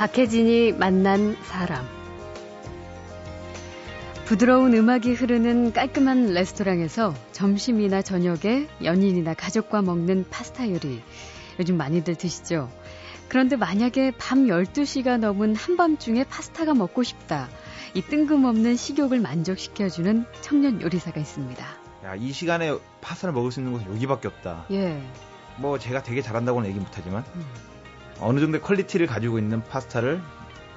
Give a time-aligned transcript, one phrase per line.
[0.00, 1.86] 박혜진이 만난 사람.
[4.24, 11.02] 부드러운 음악이 흐르는 깔끔한 레스토랑에서 점심이나 저녁에 연인이나 가족과 먹는 파스타 요리.
[11.58, 12.70] 요즘 많이들 드시죠?
[13.28, 17.50] 그런데 만약에 밤 12시가 넘은 한밤중에 파스타가 먹고 싶다.
[17.92, 21.66] 이 뜬금없는 식욕을 만족시켜주는 청년 요리사가 있습니다.
[22.06, 24.64] 야, 이 시간에 파스타를 먹을 수 있는 곳은 여기밖에 없다.
[24.70, 24.98] 예.
[25.58, 27.69] 뭐 제가 되게 잘한다고는 얘기 못하지만 음.
[28.20, 30.20] 어느 정도의 quality를 가지고 있는 파스타를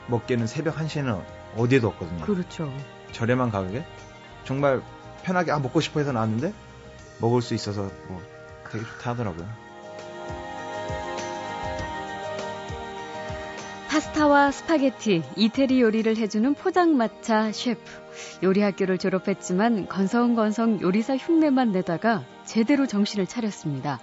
[0.08, 1.22] 먹기에는 새벽 1시에는
[1.58, 2.26] 어디에도 없거든요.
[2.26, 2.74] 그렇죠.
[3.12, 3.86] 저렴한 가격에
[4.46, 4.82] 정말
[5.24, 6.54] 편하게 아 먹고 싶어 해서 나왔는데
[7.20, 8.22] 먹을 수 있어서 뭐
[8.72, 9.48] 되게 좋다 하더라고요.
[13.88, 17.82] 파스타와 스파게티, 이태리 요리를 해주는 포장마차 셰프.
[18.42, 24.00] 요리 학교를 졸업했지만 건성건성 요리사 흉내만 내다가 제대로 정신을 차렸습니다.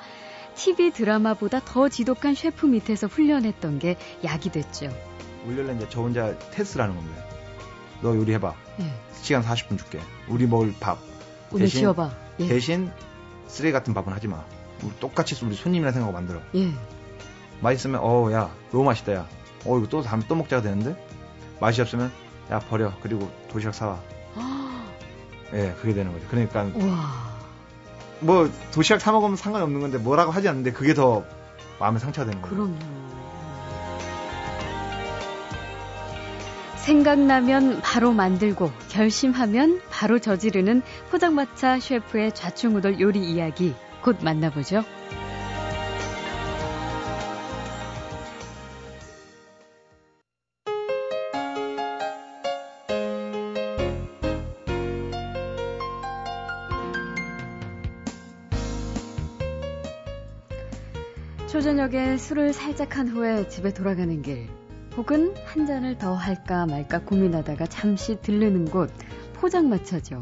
[0.55, 4.91] TV 드라마보다 더 지독한 셰프 밑에서 훈련했던 게 약이 됐죠.
[5.47, 7.23] 올려면 이제 저 혼자 테스트를 하는 겁니다.
[8.03, 8.55] 너 요리해봐.
[8.81, 8.93] 예.
[9.23, 10.01] 시간 40분 줄게.
[10.29, 10.99] 우리 먹을 밥.
[11.51, 12.11] 오늘 대신- 지어봐.
[12.41, 12.49] 예.
[12.49, 12.91] 대신
[13.47, 14.45] 쓰레기 같은 밥은 하지 마.
[14.83, 16.41] 우리 똑같이 우리 손님이라 생각하고 만들어.
[16.55, 16.71] 예.
[17.61, 19.29] 맛있으면 어 야 너무 맛있다 야.
[19.67, 20.95] 어 이거 또 다음에 또 먹자가 되는데
[21.61, 22.11] 맛이 없으면
[22.51, 22.93] 야 버려.
[23.03, 24.01] 그리고 도시락 사와.
[25.53, 26.27] 예 그게 되는 거죠.
[26.31, 27.40] 그러니까 우와.
[28.21, 31.25] 뭐 도시락 사 먹으면 상관없는 건데 뭐라고 하지 않는데 그게 더
[31.79, 32.55] 마음에 상처가 되는 거예요.
[32.55, 33.01] 그럼요.
[36.77, 44.83] 생각나면 바로 만들고 결심하면 바로 저지르는 포장마차 셰프의 좌충우돌 요리 이야기 곧 만나보죠.
[61.91, 64.49] 저녁에 술을 살짝 한 후에 집에 돌아가는 길,
[64.97, 68.93] 혹은 한 잔을 더 할까 말까 고민하다가 잠시 들르는 곳,
[69.35, 70.21] 포장마차죠.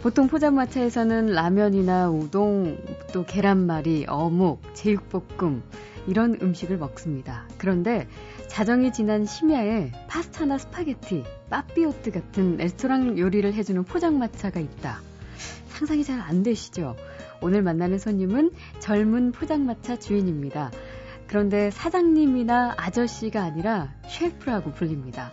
[0.00, 2.78] 보통 포장마차에서는 라면이나 우동,
[3.12, 5.62] 또 계란말이, 어묵, 제육볶음,
[6.06, 7.46] 이런 음식을 먹습니다.
[7.58, 8.08] 그런데
[8.48, 15.02] 자정이 지난 심야에 파스타나 스파게티, papillote 같은 레스토랑 요리를 해주는 포장마차가 있다.
[15.68, 16.96] 상상이 잘 안 되시죠?
[17.42, 20.70] 오늘 만나는 손님은 젊은 포장마차 주인입니다.
[21.26, 25.32] 그런데 사장님이나 아저씨가 아니라 셰프라고 불립니다.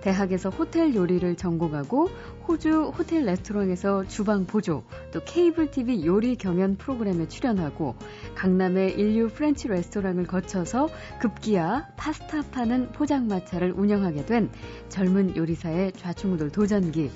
[0.00, 2.08] 대학에서 호텔 요리를 전공하고
[2.48, 4.82] 호주 호텔 레스토랑에서 주방 보조,
[5.12, 7.96] 또 케이블 TV 요리 경연 프로그램에 출연하고
[8.34, 10.88] 강남의 일류 French 레스토랑을 거쳐서
[11.20, 14.50] 급기야 파스타 파는 포장마차를 운영하게 된
[14.88, 17.10] 젊은 요리사의 좌충우돌 도전기.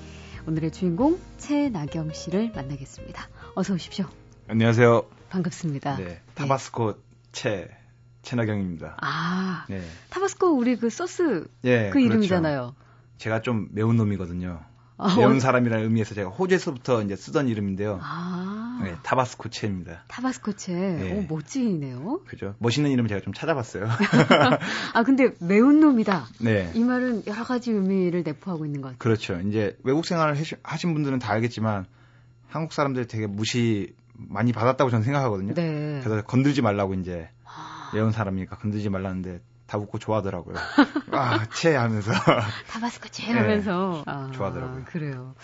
[0.47, 3.27] 오늘의 주인공 최나경 씨를 만나겠습니다.
[3.55, 4.05] 어서 오십시오.
[4.47, 5.05] 안녕하세요.
[5.29, 5.97] 반갑습니다.
[5.97, 6.95] 네 타바스코
[7.31, 7.67] 채
[8.25, 8.97] 채나경입니다.
[9.01, 9.81] 아, 네.
[10.09, 12.75] 타바스코 우리 그 소스 예, 그 이름이잖아요.
[13.17, 14.59] 제가 좀 매운 놈이거든요.
[14.97, 17.99] 아, 매운 어- 사람이라는 의미에서 제가 호주에서부터 이제 쓰던 이름인데요.
[18.01, 20.03] 아, 네, 타바스코 채입니다.
[20.07, 20.73] 타바스코체.
[20.73, 21.13] 네.
[21.29, 22.21] 오, 멋지네요.
[22.25, 22.55] 그죠?
[22.59, 23.87] 멋있는 이름 제가 좀 찾아봤어요.
[24.93, 26.25] 아, 근데 매운 놈이다.
[26.39, 26.71] 네.
[26.73, 28.99] 이 말은 여러 가지 의미를 내포하고 있는 것 같아요.
[28.99, 29.39] 그렇죠.
[29.47, 31.85] 이제 외국 생활을 하신 분들은 다 알겠지만
[32.47, 35.53] 한국 사람들이 되게 무시 많이 받았다고 저는 생각하거든요.
[35.55, 35.99] 네.
[36.03, 37.29] 그래서 건들지 말라고 이제
[37.95, 40.55] 아, 매운 사람이니까 건들지 말라는데 다 웃고 좋아하더라고요.
[41.11, 42.11] 아, 채 하면서.
[42.67, 43.39] 타바스코체 네.
[43.39, 44.03] 하면서.
[44.05, 44.83] 아, 좋아하더라고요.
[44.85, 45.35] 그래요.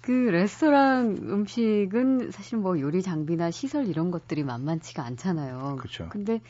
[0.00, 5.76] 그 레스토랑 음식은 사실 뭐 요리 장비나 시설 이런 것들이 만만치가 않잖아요.
[5.78, 6.08] 그렇죠.
[6.08, 6.40] 근데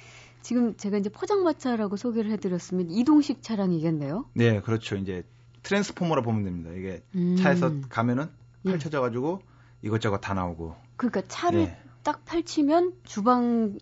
[0.41, 4.27] 지금 제가 이제 포장마차라고 소개를 해드렸으면 이동식 차량이겠네요.
[4.35, 4.97] 네, 그렇죠.
[4.97, 5.25] 이제
[5.65, 6.71] 트랜스포머라 보면 됩니다.
[6.71, 7.37] 이게 음.
[7.37, 8.31] 차에서 가면은
[8.67, 8.71] 예.
[8.71, 9.43] 펼쳐져가지고
[9.83, 10.77] 이것저것 다 나오고.
[10.97, 11.83] 그러니까 차를 네.
[12.03, 13.79] 딱 펼치면 주방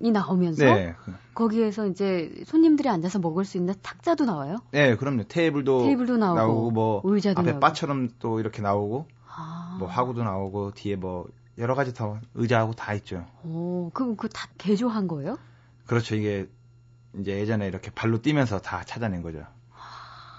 [0.00, 0.94] 이 나오면서 네.
[1.04, 4.58] 그- 거기에서 이제 손님들이 앉아서 먹을 수 있는 탁자도 나와요.
[4.70, 5.24] 네, 그럼요.
[5.24, 7.60] 테이블도, 테이블도 나오고, 뭐 의자도 앞에 나오고.
[7.60, 9.06] 바처럼 또 이렇게 나오고
[9.36, 9.76] 아.
[9.78, 11.26] 뭐 화구도 나오고 뒤에 뭐
[11.58, 13.24] 여러 가지 다 의자하고 다 있죠.
[13.44, 15.38] 오, 그럼 그거 다 개조한 거예요?
[15.86, 16.14] 그렇죠.
[16.14, 16.48] 이게
[17.18, 19.44] 이제 예전에 이렇게 발로 뛰면서 다 찾아낸 거죠.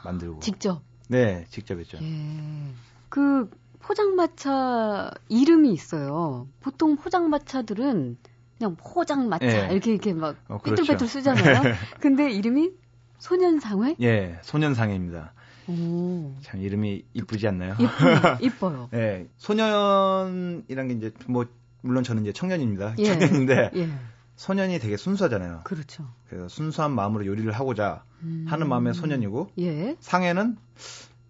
[0.06, 0.39] 만들고.
[0.39, 0.81] 직접.
[1.10, 1.98] 네, 직접 했죠.
[2.01, 2.74] 예.
[3.10, 3.50] 그
[3.80, 6.48] 포장마차 이름이 있어요.
[6.62, 8.18] 보통 포장마차들은
[8.59, 9.71] 그냥 포장마차 예.
[9.71, 10.83] 이렇게 이렇게 막 어, 그렇죠.
[10.83, 11.61] 삐뚤빼뚤 쓰잖아요.
[12.01, 12.71] 근데 이름이
[13.17, 13.95] 소년상회?
[14.01, 15.33] 예, 소년상해입니다.
[15.67, 17.75] 오, 참 이름이 이쁘지 않나요?
[17.79, 18.38] 이뻐요.
[18.41, 18.89] 이뻐요.
[18.94, 21.45] 예, 소년이란 게 이제 뭐
[21.81, 22.95] 물론 저는 이제 청년입니다.
[23.00, 23.06] 예.
[23.06, 23.89] 청년인데 예,
[24.35, 25.61] 소년이 되게 순수하잖아요.
[25.63, 26.06] 그렇죠.
[26.27, 28.45] 그래서 순수한 마음으로 요리를 하고자 음.
[28.50, 30.57] 하는 마음의 소년이고 예, 상해는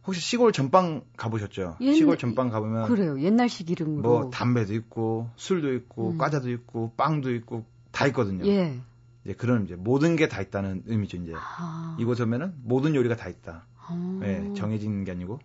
[0.08, 1.78] 혹시 시골 전방 가보셨죠?
[1.82, 3.20] 옛- 시골 전방 가보면 그래요.
[3.20, 4.02] 옛날식 이름으로.
[4.02, 6.18] 뭐 담배도 있고 술도 있고 음.
[6.18, 8.46] 과자도 있고 빵도 있고 다 있거든요.
[8.48, 8.80] 예,
[9.26, 11.18] 이제 그런 이제 모든 게 다 있다는 의미죠.
[11.18, 11.96] 이제 아.
[12.00, 13.66] 이곳에 오면은 모든 요리가 다 있다.
[13.90, 14.20] 어.
[14.24, 15.40] 예, 정해진 게 아니고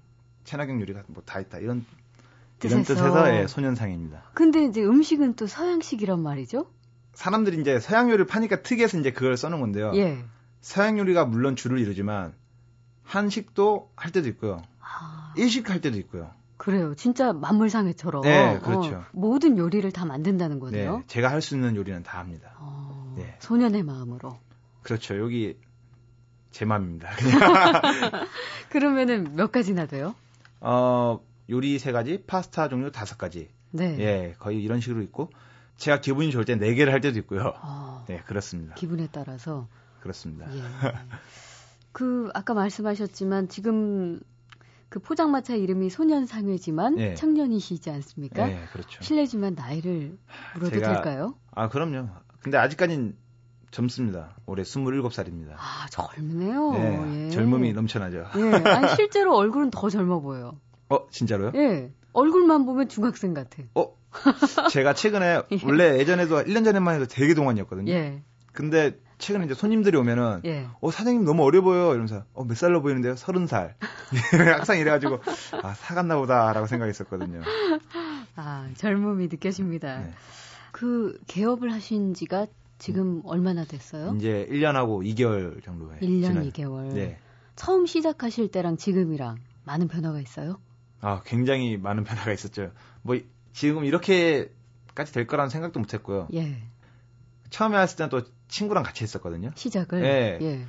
[0.45, 1.59] 체나경 요리가 뭐 다 있다.
[1.59, 1.85] 이런
[2.59, 2.75] 뜻에서.
[2.75, 4.23] 이런 뜻에서 예, 소년상입니다.
[4.35, 6.67] 근데 이제 음식은 또 서양식이란 말이죠?
[7.15, 9.93] 사람들이 이제 서양 요리를 파니까 특이해서 이제 그걸 써놓은 건데요.
[9.97, 10.19] 예.
[10.61, 12.33] 서양 요리가 물론 주를 이루지만
[13.05, 14.61] 한식도 할 때도 있고요.
[14.81, 16.31] 아, 일식 할 때도 있고요.
[16.57, 16.95] 그래요.
[16.95, 18.95] 진짜 만물상회처럼 네, 그렇죠.
[18.97, 20.99] 어, 모든 요리를 다 만든다는 거네요.
[20.99, 22.53] 네, 제가 할 수 있는 요리는 다 합니다.
[22.59, 23.37] 어, 네.
[23.41, 24.39] 소년의 마음으로.
[24.83, 25.19] 그렇죠.
[25.19, 25.59] 여기
[26.53, 27.11] 제 맘입니다.
[28.71, 30.15] 그러면은 몇 가지나 돼요?
[30.61, 31.21] 어,
[31.51, 33.49] 요리 세 가지, 파스타 종류 다섯 가지.
[33.71, 33.97] 네.
[33.99, 35.31] 예, 거의 이런 식으로 있고
[35.77, 37.53] 제가 기분이 좋을 때 네 개를 할 때도 있고요.
[37.61, 38.75] 어, 네, 그렇습니다.
[38.77, 39.67] 기분에 따라서.
[40.01, 40.47] 그렇습니다.
[40.55, 40.63] 예.
[41.95, 44.21] 그 아까 말씀하셨지만 지금
[44.89, 47.15] 그 포장마차 이름이 소년상회지만 예.
[47.15, 48.49] 청년이시지 않습니까?
[48.51, 49.03] 예, 그렇죠.
[49.03, 50.19] 실례지만 나이를
[50.57, 51.37] 물어도 제가- 될까요?
[51.53, 52.09] 아, 그럼요.
[52.41, 53.17] 근데 아직까진
[53.71, 54.37] 젊습니다.
[54.47, 55.53] 올해 27살입니다.
[55.57, 56.73] 아 젊네요.
[56.73, 57.31] 네, 예.
[57.31, 58.19] 젊음이 넘쳐나죠.
[58.37, 58.69] 예.
[58.69, 60.59] 아니 실제로 얼굴은 더 젊어 보여요.
[60.89, 61.53] 어, 진짜로요?
[61.55, 61.93] 예.
[62.13, 63.63] 얼굴만 보면 중학생 같아.
[63.77, 63.97] 어,
[64.71, 65.59] 제가 최근에 예.
[65.65, 67.93] 원래 예전에도 1년 전에만 해도 되게 동안이었거든요.
[67.93, 68.23] 예.
[68.53, 70.69] 근데 최근에 이제 손님들이 오면은 예.
[70.83, 73.17] 어 사장님 너무 어려 보여 이러면서 어몇 살로 보이는데요?
[73.17, 73.75] 서른 살
[74.59, 75.21] 항상 이래가지고
[75.63, 77.41] 아 사갔나 보다라고 생각했었거든요.
[78.37, 80.01] 아 젊음이 느껴집니다.
[80.01, 80.11] 네.
[80.73, 84.15] 그 개업을 하신 지가 지금 얼마나 됐어요?
[84.19, 86.01] 이제 1년하고 2개월 정도 해.
[86.01, 86.93] 1년 2개월.
[86.93, 87.19] 네.
[87.57, 90.61] 처음 시작하실 때랑 지금이랑 많은 변화가 있어요?
[91.01, 92.73] 아 굉장히 많은 변화가 있었죠.
[93.01, 93.19] 뭐
[93.55, 96.29] 지금 이렇게까지 될 거라는 생각도 못했고요.
[96.35, 96.59] 예.
[97.55, 99.53] 처음에 왔을 때는 또 친구랑 같이 했었거든요.
[99.55, 100.01] 시작을.
[100.03, 100.39] 네.
[100.43, 100.67] 예.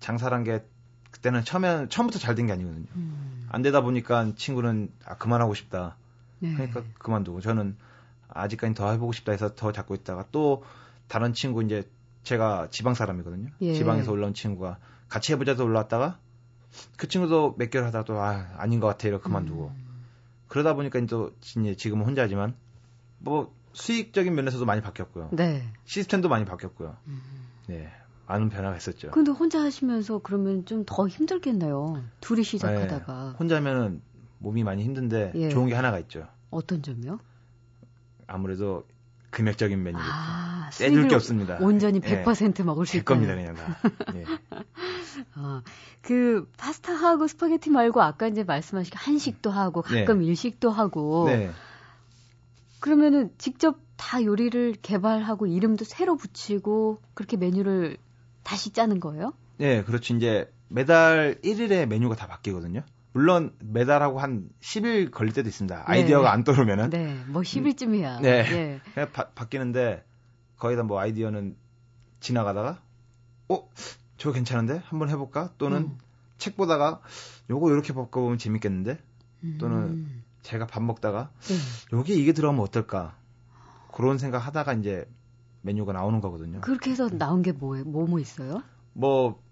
[0.00, 0.62] 장사란 게
[1.10, 2.84] 그때는 처음에 처음부터 잘 된 게 아니거든요.
[2.94, 5.96] 음, 안 되다 보니까 친구는 아 그만하고 싶다.
[6.40, 6.52] 네.
[6.52, 7.76] 그러니까 그만두고 저는
[8.28, 10.62] 아직까지 더 해보고 싶다 해서 더 잡고 있다가 또
[11.08, 11.88] 다른 친구 이제
[12.22, 13.48] 제가 지방 사람이거든요.
[13.62, 13.72] 예.
[13.72, 14.76] 지방에서 올라온 친구가
[15.08, 16.18] 같이 해보자 해서 올라왔다가
[16.98, 20.04] 그 친구도 몇 개월 하다가 또 아, 아닌 것 같아 이러고 그만두고 음,
[20.48, 22.54] 그러다 보니까 또 이제 지금은 혼자지만
[23.20, 25.28] 뭐 수익적인 면에서도 많이 바뀌었고요.
[25.32, 25.62] 네.
[25.84, 26.96] 시스템도 많이 바뀌었고요.
[27.06, 27.20] 음.
[27.66, 27.90] 네.
[28.26, 29.10] 많은 변화가 있었죠.
[29.10, 32.02] 근데 혼자 하시면서 그러면 좀 더 힘들겠네요.
[32.20, 33.36] 둘이 시작하다가 네.
[33.38, 34.00] 혼자 하면은
[34.38, 35.48] 몸이 많이 힘든데 예.
[35.50, 36.26] 좋은 게 하나가 있죠.
[36.50, 37.18] 어떤 점이요?
[38.26, 38.86] 아무래도
[39.30, 39.98] 금액적인 메뉴.
[40.00, 41.58] 아, 수익을 게 없습니다.
[41.60, 42.22] 온전히 예.
[42.24, 43.04] 100% 먹을 수제 있다.
[43.14, 43.76] 겁니다, 그냥 다.
[44.14, 44.24] 예.
[45.34, 45.62] 아,
[46.02, 51.50] 그 파스타하고 스파게티 말고 아까 이제 말씀하신 한식도 하고 가끔 일식도 하고 네.
[52.84, 57.96] 그러면은 직접 다 요리를 개발하고 이름도 새로 붙이고 그렇게 메뉴를
[58.42, 59.32] 다시 짜는 거예요?
[59.56, 60.14] 네, 그렇죠.
[60.14, 62.82] 이제 매달 1일에 메뉴가 다 바뀌거든요.
[63.14, 65.84] 물론 매달하고 한 10일 걸릴 때도 있습니다.
[65.86, 66.90] 아이디어가 안 떠오르면은.
[66.90, 68.20] 네, 뭐 10일쯤이야.
[68.20, 68.28] 네.
[68.52, 68.80] 예.
[68.92, 70.04] 그냥 바, 바뀌는데
[70.58, 71.56] 거의 다 뭐 아이디어는
[72.20, 72.82] 지나가다가
[73.48, 73.66] 어?
[74.18, 74.82] 저거 괜찮은데?
[74.84, 75.54] 한번 해볼까?
[75.56, 75.98] 또는 음.
[76.36, 77.00] 책 보다가
[77.48, 78.98] 요거 이렇게 바꿔보면 재밌겠는데?
[79.58, 80.23] 또는 음.
[80.44, 81.54] 제가 밥 먹다가 네.
[81.96, 83.16] 여기 이게 들어가면 어떨까?
[83.92, 85.08] 그런 생각 하다가 이제
[85.62, 86.60] 메뉴가 나오는 거거든요.
[86.60, 87.84] 그렇게 해서 나온 게 뭐예요?
[87.84, 88.62] 뭐뭐 있어요?
[88.92, 89.42] 뭐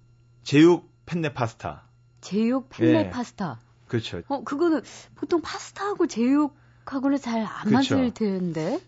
[0.44, 1.84] 제육 펜네 파스타.
[2.20, 3.10] 제육 펜네 예.
[3.10, 3.58] 파스타.
[3.88, 4.22] 그렇죠.
[4.28, 4.82] 어, 그거는
[5.16, 7.96] 보통 파스타하고 제육하고는 잘안 그렇죠.
[7.96, 8.80] 맞을 텐데.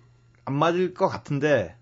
[0.45, 1.77] 안 맞을 것 같은데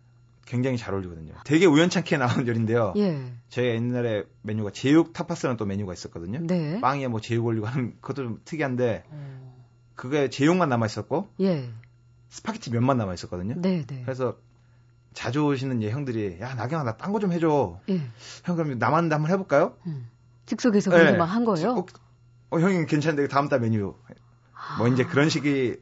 [0.46, 1.34] 굉장히 잘 어울리거든요.
[1.44, 2.94] 되게 우연찮게 나온 요리인데요.
[2.96, 3.32] 예.
[3.48, 6.38] 저희가 옛날에 메뉴가 제육 타파스라는 또 메뉴가 있었거든요.
[6.46, 6.80] 네.
[6.80, 9.61] 빵에 뭐 제육 올리고 하는 그것도 좀 특이한데 어,
[9.94, 11.70] 그게 제육만 남아 있었고 예.
[12.30, 13.54] 스파게티 면만 남아 있었거든요.
[13.58, 14.02] 네, 네.
[14.04, 14.36] 그래서
[15.12, 17.78] 자주 오시는 예, 형들이 야 낙영아 나 딴 거 좀 해줘.
[17.90, 18.00] 예.
[18.44, 19.76] 형 그럼 남았는데 한번 해볼까요?
[19.86, 20.08] 음.
[20.46, 21.16] 즉석에서 그렇게 네.
[21.18, 21.70] 막한 거예요?
[21.72, 21.86] 어,
[22.50, 23.94] 어, 형님 괜찮은데 다음 달 메뉴
[24.78, 25.76] 뭐 이제 그런 식이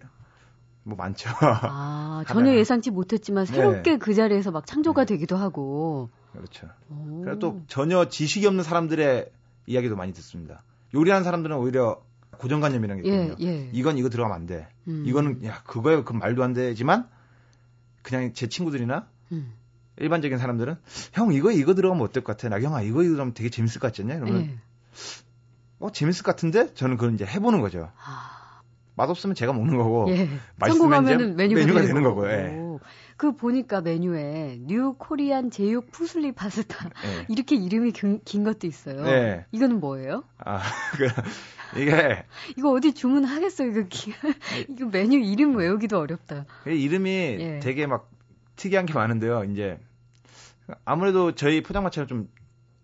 [0.83, 1.31] 뭐 많죠.
[1.41, 2.55] 아, 전혀.
[2.55, 3.53] 예상치 못했지만 네.
[3.55, 6.11] 새롭게 그 자리에서 막 창조가 되기도 하고.
[6.33, 6.69] 그렇죠.
[6.89, 7.23] 오.
[7.25, 9.31] 그리고 또 전혀 지식이 없는 사람들의
[9.67, 10.63] 이야기도 많이 듣습니다.
[10.95, 12.03] 요리하는 사람들은 오히려
[12.39, 13.49] 고정관념이라는 게 예, 있거든요.
[13.49, 13.71] 예.
[13.73, 14.69] 이건 이거 들어가면 안 돼.
[14.89, 15.05] 음.
[15.07, 17.09] 이거는 야 그거에 그 말도 안 되지만
[18.03, 19.53] 그냥 제 친구들이나 음.
[19.99, 20.77] 일반적인 사람들은
[21.13, 22.49] 형 이거 이거 들어가면 어떨 것 같아?
[22.49, 24.19] 낙영아 이거 이거 들어가면 되게 재밌을 것 같지 않냐?
[24.21, 24.59] 그러면 예.
[25.79, 27.91] 어 재밌을 것 같은데 저는 그걸 이제 해보는 거죠.
[28.03, 28.61] 아,
[28.97, 30.29] 맛없으면 제가 먹는 거고 예.
[30.57, 32.31] 맛있으면 이제 메뉴가, 메뉴가 되는, 거고.
[32.31, 32.57] 예.
[32.59, 32.81] 오.
[33.17, 37.27] 그 보니까 메뉴에 new Korean 제육 fusilli 파스타 예.
[37.29, 39.03] 이렇게 이름이 긴, 긴 것도 있어요.
[39.03, 39.45] 네.
[39.53, 40.25] 이거는 뭐예요?
[40.39, 40.63] 아
[40.97, 41.09] 그,
[41.77, 42.25] 이게
[42.57, 43.71] 이거 어디 주문하겠어요?
[43.71, 44.13] 이거 기,
[44.69, 46.47] 이거 메뉴 이름 외우기도 어렵다.
[46.67, 47.61] 이름이 예.
[47.61, 48.11] 되게 막
[48.57, 49.45] 특이한 게 많은데요.
[49.45, 49.79] 이제
[50.85, 52.29] 아무래도 저희 포장마차는 좀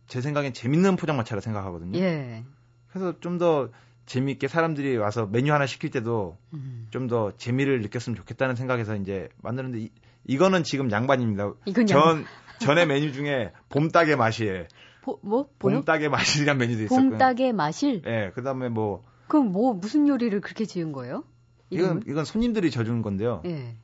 [0.06, 1.98] 제 생각엔 재밌는 포장마차라 생각하거든요.
[1.98, 2.44] 예.
[2.88, 3.68] 그래서 좀 더
[4.06, 6.86] 재미있게 사람들이 와서 메뉴 하나 시킬 때도 음.
[6.90, 9.90] 좀더 재미를 느꼈으면 좋겠다는 생각에서 이제 만드는데 이,
[10.26, 11.52] 이거는 지금 양반입니다.
[11.66, 12.24] 이건 전
[12.60, 14.68] 전에 메뉴 중에 봄닭의 마실.
[15.06, 15.48] 보, 뭐?
[15.60, 17.10] 봄닭의 마실이란 메뉴도 있었고요.
[17.10, 18.02] 봄닭의 마실?
[18.06, 19.04] 예, 네, 그 다음에 뭐.
[19.28, 21.22] 그럼 뭐, 무슨 요리를 그렇게 지은 거예요?
[21.70, 23.42] 이건, 이건 손님들이 져주는 건데요.
[23.46, 23.76] 예.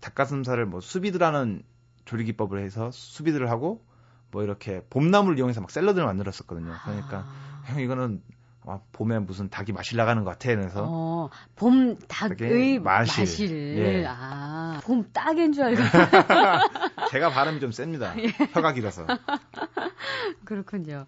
[0.00, 1.62] 닭가슴살을 뭐 수비드라는
[2.04, 3.84] 조리 기법을 해서 수비드를 하고
[4.30, 6.72] 뭐 이렇게 봄나물을 이용해서 막 샐러드를 만들었었거든요.
[6.84, 7.62] 그러니까 아.
[7.66, 8.22] 형 이거는
[8.66, 10.48] 아, 봄에 무슨 닭이 마실 나가는 것 같아.
[10.54, 13.20] 그래서 어, 봄 닭의 마실.
[13.22, 13.78] 마실.
[13.78, 14.06] 예.
[14.08, 15.82] 아, 봄 딱인 줄 알고.
[17.10, 18.14] 제가 발음이 좀 셉니다.
[18.52, 19.06] 혀가 길어서.
[20.44, 21.06] 그렇군요.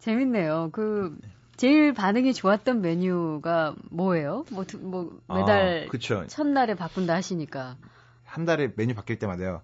[0.00, 0.70] 재밌네요.
[0.72, 1.16] 그
[1.56, 4.44] 제일 반응이 좋았던 메뉴가 뭐예요?
[4.50, 6.26] 뭐, 두- 뭐 매달 아, 그쵸.
[6.26, 7.76] 첫날에 바꾼다 하시니까.
[8.24, 9.62] 한 달에 메뉴 바뀔 때마다요.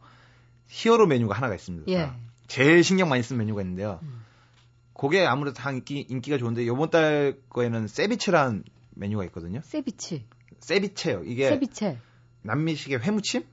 [0.69, 1.91] 히어로 메뉴가 하나가 있습니다.
[1.93, 2.11] 예.
[2.47, 3.99] 제일 신경 많이 쓴 메뉴가 있는데요.
[4.03, 4.23] 음.
[5.03, 9.61] 그게 아무래도 다 인기, 인기가 좋은데 요번 달 거에는 세비체라는 메뉴가 있거든요.
[9.65, 10.25] 세비치.
[10.61, 11.25] 세비체요.
[11.25, 11.99] 이게 세비체.
[12.43, 13.45] 남미식의 회무침?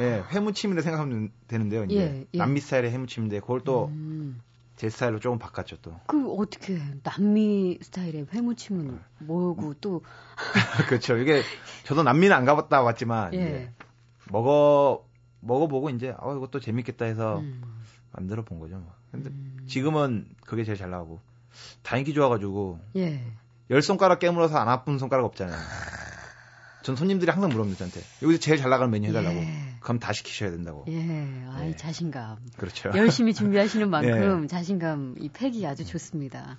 [0.00, 1.84] 예, 회무침이라 생각하면 되는데요.
[1.84, 2.38] 이제 예, 예.
[2.38, 4.42] 남미 스타일의 회무침인데 그걸 또제 음.
[4.90, 5.94] 스타일로 조금 바꿨죠 또.
[6.08, 10.02] 그 어떻게 남미 스타일의 회무침은 뭐고 또
[10.88, 11.18] 그렇죠.
[11.18, 11.42] 이게
[11.84, 13.70] 저도 남미는 안 가봤다 왔지만 예.
[14.28, 15.06] 먹어
[15.38, 17.62] 먹어보고 이제 어 이것도 재밌겠다 해서 음.
[18.10, 18.74] 만들어 본 거죠.
[18.78, 19.03] 뭐.
[19.14, 19.64] 근데 음.
[19.66, 21.20] 지금은 그게 제일 잘 나가고
[21.82, 23.22] 다 인기 좋아가지고 예.
[23.70, 25.56] 열 손가락 깨물어서 안 아픈 손가락 없잖아요.
[26.82, 29.36] 전 손님들이 항상 물어봅니다 저한테 여기서 제일 잘 나가는 메뉴 해달라고.
[29.36, 29.74] 예.
[29.80, 30.84] 그럼 다 시키셔야 된다고.
[30.88, 31.46] 예.
[31.50, 31.76] 아이 예.
[31.76, 32.36] 자신감.
[32.58, 32.90] 그렇죠.
[32.94, 34.46] 열심히 준비하시는 만큼 예.
[34.46, 36.58] 자신감 이 패기 아주 좋습니다.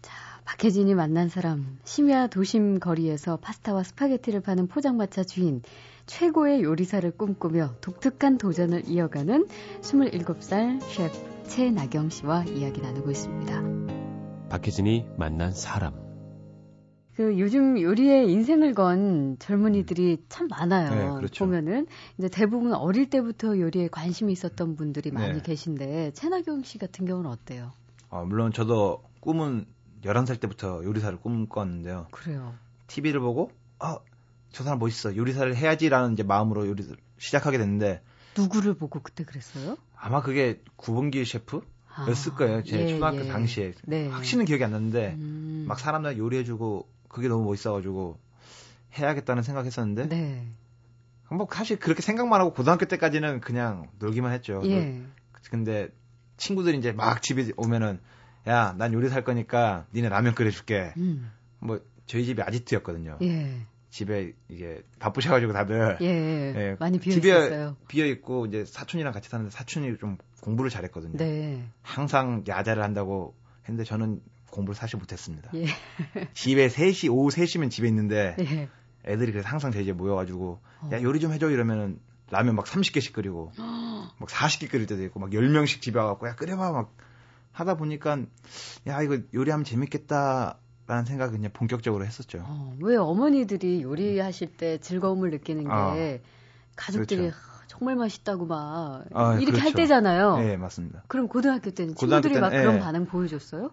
[0.00, 0.14] 자,
[0.46, 5.62] 박혜진이 만난 사람 심야 도심 거리에서 파스타와 스파게티를 파는 포장마차 주인
[6.06, 9.46] 최고의 요리사를 꿈꾸며 독특한 도전을 이어가는
[9.82, 14.48] 27살 셰프 최나경 씨와 이야기 나누고 있습니다.
[14.48, 15.94] 박혜진이 만난 사람.
[17.16, 20.90] 그 요즘 요리에 인생을 건 젊은이들이 참 많아요.
[20.90, 21.44] 네, 그렇죠.
[21.44, 21.86] 보면은
[22.18, 25.42] 이제 대부분 어릴 때부터 요리에 관심이 있었던 분들이 많이 네.
[25.42, 27.72] 계신데 최나경 씨 같은 경우는 어때요?
[28.08, 29.66] 어, 물론 저도 꿈은
[30.02, 32.06] 11살 때부터 요리사를 꿈꿨는데요.
[32.10, 32.54] 그래요.
[32.86, 33.98] TV를 보고 아,
[34.50, 35.14] 저 사람 멋있어.
[35.14, 38.02] 요리사를 해야지라는 이제 마음으로 요리를 시작하게 됐는데
[38.42, 39.76] 누구를 보고 그때 그랬어요?
[39.96, 41.60] 아마 그게 구본기 셰프
[42.08, 42.62] 였을 아, 거예요.
[42.64, 43.28] 제 예, 초등학교 예.
[43.28, 43.72] 당시에.
[43.84, 44.08] 네.
[44.08, 45.64] 확신은 기억이 안 나는데 음.
[45.68, 48.18] 막 사람들 요리해주고 그게 너무 멋있어가지고
[48.98, 50.46] 해야겠다는 생각했었는데 네.
[51.30, 54.62] 뭐 사실 그렇게 생각만 하고 고등학교 때까지는 그냥 놀기만 했죠.
[54.64, 55.02] 예.
[55.50, 55.88] 근데
[56.38, 58.00] 친구들이 이제 막 집에 오면은
[58.48, 60.94] 야 난 요리 살 거니까 니네 라면 끓여줄게.
[60.96, 61.30] 음.
[61.58, 63.18] 뭐 저희 집이 아지트였거든요.
[63.22, 63.66] 예.
[63.90, 66.06] 집에 이게 바쁘셔가지고 다들 예.
[66.06, 67.76] 예, 많이 비어 집에 있었어요.
[67.88, 71.16] 비어 있고 이제 사촌이랑 같이 사는데 사촌이 좀 공부를 잘했거든요.
[71.16, 71.68] 네.
[71.82, 75.50] 항상 야자를 한다고 했는데 저는 공부를 사실 못했습니다.
[75.54, 75.66] 예.
[76.34, 78.68] 집에 3시 오후 3시면 집에 있는데 예.
[79.04, 80.90] 애들이 그래서 항상 제 집에 모여가지고 어.
[80.92, 81.98] 야 요리 좀 해줘 이러면은
[82.30, 86.70] 라면 막 30개씩 끓이고 막 40개 끓일 때도 있고 막 10명씩 집에 와갖고 야 끓여봐
[86.70, 86.94] 막
[87.52, 88.18] 하다 보니까
[88.86, 90.58] 야 이거 요리하면 재밌겠다
[90.90, 92.40] 라는 생각을 그냥 본격적으로 했었죠.
[92.44, 96.18] 어, 왜 어머니들이 요리하실 때 즐거움을 느끼는 게 아,
[96.74, 97.36] 가족들이 그렇죠.
[97.36, 99.76] 하, 정말 맛있다고 막 아, 이렇게 할 그렇죠.
[99.76, 100.38] 때잖아요.
[100.38, 101.04] 네 맞습니다.
[101.06, 102.80] 그럼 고등학교 때는 고등학교 친구들이 막 때는, 그런 예.
[102.80, 103.70] 반응 보여줬어요?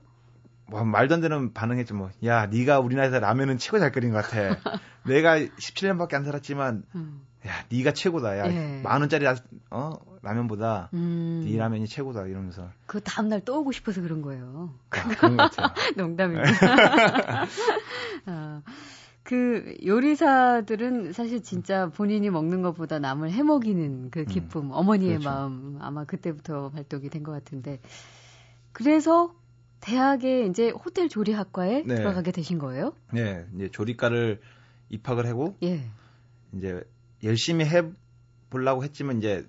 [0.67, 2.11] 뭐 말도 안 되는 반응했죠 뭐.
[2.23, 4.59] 야 네가 우리나라에서 라면은 최고 잘 끓인 것 같아.
[5.07, 7.21] 내가 17년밖에 안 살았지만 음.
[7.47, 8.37] 야 네가 최고다.
[8.39, 8.81] 야 예.
[8.83, 9.35] 만 원짜리 라,
[9.71, 11.43] 어 라면보다 음.
[11.45, 14.73] 네 라면이 최고다 이러면서 그 다음 날 또 오고 싶어서 그런 거예요.
[14.89, 15.73] 아, 그런 것 같아요.
[15.95, 16.49] 농담입니다.
[18.25, 18.61] 아,
[19.23, 25.29] 그 요리사들은 사실 진짜 본인이 먹는 것보다 남을 해먹이는 그 기쁨, 어머니의 그렇죠.
[25.29, 27.79] 마음 아마 그때부터 발동이 된 것 같은데
[28.71, 29.33] 그래서
[29.81, 31.95] 대학에 이제 호텔 조리학과에 네.
[31.95, 32.93] 들어가게 되신 거예요?
[33.11, 34.39] 네 이제 조리과를
[34.89, 35.83] 입학을 하고 예.
[36.53, 36.81] 이제
[37.23, 37.83] 열심히 해
[38.49, 39.47] 보려고 했지만 이제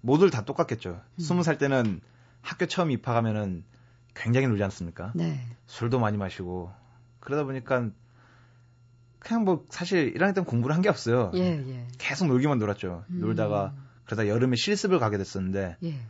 [0.00, 1.00] 모두를 다 똑같겠죠.
[1.18, 1.20] 음.
[1.20, 2.00] 스무 살 때는
[2.42, 3.64] 학교 처음 입학하면은
[4.14, 5.12] 굉장히 놀지 않습니까?
[5.14, 5.40] 네.
[5.66, 6.70] 술도 많이 마시고
[7.20, 7.90] 그러다 보니까
[9.18, 11.32] 그냥 뭐 사실 1학년 때는 공부를 한 게 없어요.
[11.34, 11.86] 예, 예.
[11.98, 13.04] 계속 놀기만 놀았죠.
[13.10, 13.20] 음.
[13.20, 13.74] 놀다가
[14.04, 16.00] 그러다 여름에 실습을 가게 됐었는데 예.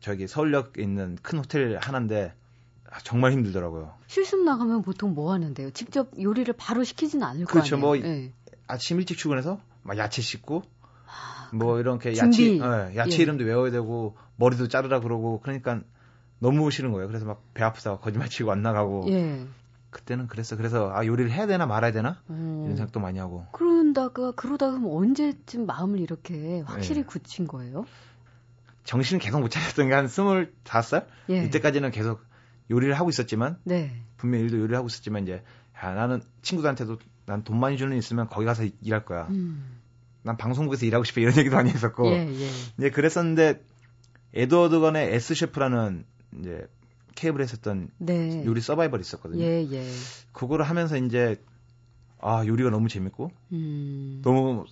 [0.00, 2.34] 저기 서울역에 있는 큰 호텔 하나인데
[2.90, 3.94] 아, 정말 힘들더라고요.
[4.06, 5.70] 실습 나가면 보통 뭐 하는데요?
[5.72, 7.78] 직접 요리를 바로 시키지는 않을 그렇죠.
[7.78, 8.04] 거 아니에요?
[8.06, 8.32] 뭐 예.
[8.66, 10.62] 아침 일찍 출근해서 막 야채 씻고
[11.06, 12.58] 아, 뭐 이렇게 준비.
[12.60, 13.22] 야채 예, 야채 예.
[13.22, 15.80] 이름도 외워야 되고 머리도 자르라 그러고 그러니까
[16.38, 17.06] 너무 싫은 거예요.
[17.08, 19.46] 그래서 막 배 아프다고 거짓말 치고 안 나가고 예.
[19.90, 20.56] 그때는 그랬어.
[20.56, 22.62] 그래서 아 요리를 해야 되나 말아야 되나 어.
[22.64, 27.06] 이런 생각도 많이 하고 그런다가 그러다가 뭐 언제쯤 마음을 이렇게 확실히 네.
[27.06, 27.84] 굳힌 거예요?
[28.84, 31.44] 정신을 계속 못 차렸던 게한 25살 예.
[31.44, 32.20] 이때까지는 계속
[32.70, 33.92] 요리를 하고 있었지만 네.
[34.16, 35.44] 분명 히 일도 요리를 하고 있었지만 이제
[35.84, 39.26] 야 나는 친구들한테도 난 돈 많이 주는 일 있으면 거기 가서 일할 거야.
[39.30, 39.78] 음.
[40.22, 42.48] 난 방송국에서 일하고 싶어 이런 얘기도 많이 했었고 예, 예.
[42.78, 43.64] 이제 그랬었는데
[44.34, 46.04] 에드워드 건의 S 셰프라는
[46.40, 46.68] 이제
[47.14, 48.44] 케이블에 했었던 네.
[48.46, 49.42] 요리 서바이벌이 있었거든요.
[49.42, 49.84] 예, 예.
[50.32, 51.42] 그거를 하면서 이제
[52.20, 54.20] 아 요리가 너무 재밌고 음.
[54.24, 54.64] 너무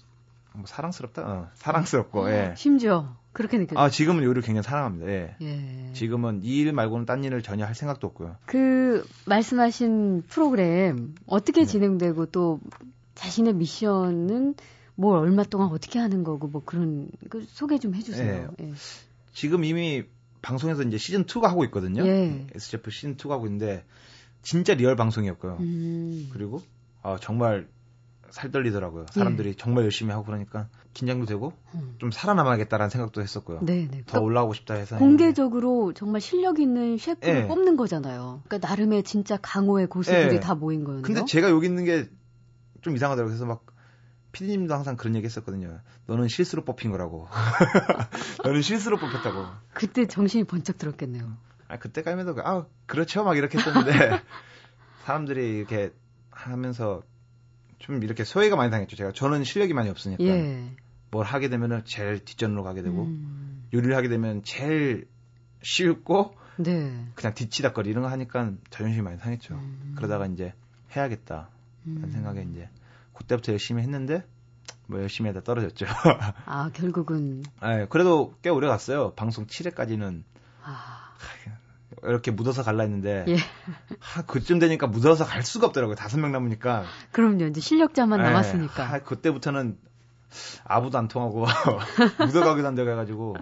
[0.52, 1.22] 뭐 사랑스럽다.
[1.22, 2.54] 어, 사랑스럽고 예.
[2.56, 3.78] 심지어 그렇게 느껴.
[3.78, 5.06] 아 지금은 요리를 굉장히 사랑합니다.
[5.10, 5.36] 예.
[5.40, 5.92] 예.
[5.92, 8.36] 지금은 이 일 말고는 딴 일을 전혀 할 생각도 없고요.
[8.46, 11.66] 그 말씀하신 프로그램 어떻게 네.
[11.66, 12.60] 진행되고 또
[13.14, 14.54] 자신의 미션은
[14.96, 18.50] 뭘 얼마 동안 어떻게 하는 거고 뭐 그런 그 소개 좀 해주세요.
[18.60, 18.72] 예.
[19.32, 20.04] 지금 이미
[20.42, 22.04] 방송에서 이제 시즌 2가 하고 있거든요.
[22.06, 22.46] 예.
[22.54, 23.84] SGF 시즌 2가 하고 있는데
[24.42, 25.58] 진짜 real 방송이었고요.
[25.60, 26.28] 음.
[26.32, 26.62] 그리고
[27.02, 27.68] 아, 정말
[28.30, 29.06] 살 떨리더라고요.
[29.10, 31.94] 사람들이 정말 열심히 하고 그러니까 긴장도 되고 음.
[31.98, 33.60] 좀 살아남아야겠다라는 생각도 했었고요.
[33.62, 34.02] 네, 네.
[34.06, 37.46] 더 올라오고 싶다 해서 공개적으로 정말 실력 있는 셰프를 예.
[37.46, 38.42] 뽑는 거잖아요.
[38.46, 40.40] 그러니까 나름의 진짜 강호의 고수들이 예.
[40.40, 41.02] 다 모인 거예요.
[41.02, 42.08] 근데 제가 여기 있는 게
[42.82, 43.30] 좀 이상하더라고요.
[43.32, 43.64] 그래서 막
[44.32, 45.80] 피디님도 항상 그런 얘기 했었거든요.
[46.06, 47.26] 너는 실수로 뽑힌 거라고.
[48.44, 49.46] 너는 실수로 뽑혔다고.
[49.74, 51.36] 그때 정신이 번쩍 들었겠네요.
[51.68, 53.24] 아, 그때까지도 아, 그렇죠.
[53.24, 53.90] 막 이렇게 했었는데
[55.04, 55.92] 사람들이 이렇게
[56.30, 57.02] 하면서
[57.80, 58.94] 좀 이렇게 소외가 많이 당했죠.
[58.96, 60.70] 제가 저는 실력이 많이 없으니까 예.
[61.10, 63.66] 뭘 하게 되면은 제일 뒷전으로 가게 되고 음.
[63.74, 65.08] 요리를 하게 되면 제일
[65.62, 67.06] 쉽고 네.
[67.14, 69.54] 그냥 뒤치다거리 이런 거 하니까 자존심이 많이 상했죠.
[69.54, 69.94] 음.
[69.96, 70.52] 그러다가 이제
[70.94, 71.48] 해야겠다
[71.84, 72.12] 라는 음.
[72.12, 72.68] 생각에 이제
[73.14, 74.24] 그때부터 열심히 했는데
[74.86, 75.86] 뭐 열심히 하다 떨어졌죠.
[76.44, 79.14] 아 결국은 예, 그래도 꽤 오래 갔어요.
[79.14, 80.22] 방송 7회까지는
[80.62, 81.14] 아
[82.02, 83.36] 이렇게 묻어서 갈라 했는데 예.
[83.98, 85.96] 하, 그쯤 되니까 묻어서 갈 수가 없더라고요.
[85.96, 86.84] 다섯 명 남으니까.
[87.12, 88.84] 그럼요 이제 실력자만 예, 남았으니까.
[88.84, 89.78] 하, 그때부터는
[90.64, 91.44] 아무도 안 통하고
[92.26, 93.36] 묻어가기도 안 되고 해가지고